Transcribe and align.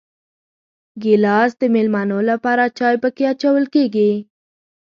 ګیلاس 1.03 1.51
د 1.61 1.63
مېلمنو 1.75 2.19
لپاره 2.29 2.63
چای 2.77 2.95
پکې 3.03 3.23
اچول 3.31 3.63
کېږي. 3.73 4.11